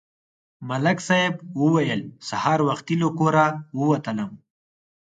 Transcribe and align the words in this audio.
ملک 0.67 0.97
صاحب 1.07 1.33
وویل: 1.61 2.01
سهار 2.29 2.59
وختي 2.67 2.95
له 3.01 3.09
کوره 3.17 3.45
ووتلم 3.79 4.31